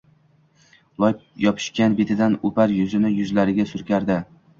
[1.03, 1.11] Loy
[1.43, 4.19] yopishgan betidan o‘par yuzini yuzlariga surkardi